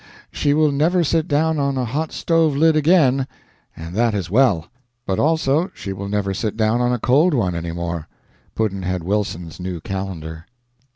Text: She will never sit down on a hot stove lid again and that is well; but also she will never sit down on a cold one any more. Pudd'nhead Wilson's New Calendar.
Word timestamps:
She 0.31 0.55
will 0.55 0.71
never 0.71 1.03
sit 1.03 1.27
down 1.27 1.59
on 1.59 1.77
a 1.77 1.85
hot 1.85 2.11
stove 2.11 2.55
lid 2.55 2.75
again 2.75 3.27
and 3.77 3.93
that 3.93 4.15
is 4.15 4.31
well; 4.31 4.65
but 5.05 5.19
also 5.19 5.69
she 5.75 5.93
will 5.93 6.09
never 6.09 6.33
sit 6.33 6.57
down 6.57 6.81
on 6.81 6.91
a 6.91 6.97
cold 6.97 7.35
one 7.35 7.53
any 7.53 7.71
more. 7.71 8.07
Pudd'nhead 8.55 9.03
Wilson's 9.03 9.59
New 9.59 9.79
Calendar. 9.79 10.47